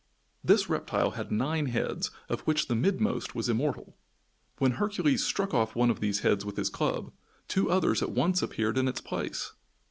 This 0.43 0.67
reptile 0.67 1.11
had 1.11 1.31
nine 1.31 1.67
heads 1.67 2.09
of 2.27 2.41
which 2.41 2.67
the 2.67 2.73
midmost 2.73 3.35
was 3.35 3.47
immortal. 3.49 3.95
When 4.57 4.71
Hercules 4.71 5.23
struck 5.23 5.53
off 5.53 5.75
one 5.75 5.91
of 5.91 5.99
these 5.99 6.21
heads 6.21 6.43
with 6.43 6.57
his 6.57 6.71
club, 6.71 7.11
two 7.47 7.69
others 7.69 8.01
at 8.01 8.09
once 8.09 8.41
appeared 8.41 8.79
in 8.79 8.87
its 8.87 8.99
place. 8.99 9.51